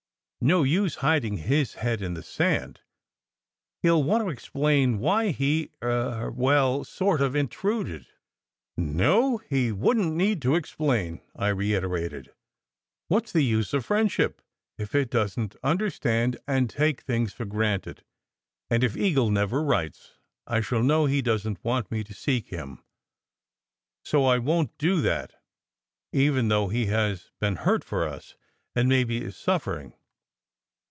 [0.43, 2.79] No use hiding his head in the sand!
[3.83, 8.07] He ll want to explain why he er well, sort of in truded."
[8.75, 12.33] "No, he wouldn t need to explain," I reiterated.
[13.07, 14.41] "What s the use of friendship,
[14.79, 18.03] if it doesn t understand and take things for granted?
[18.67, 20.13] And if Eagle never writes,
[20.51, 22.83] I shall know he doesn t want me to seek him.
[24.03, 25.35] So I won t do that,
[26.11, 28.35] even though he has been hurt for us,
[28.75, 29.93] and maybe is suffering."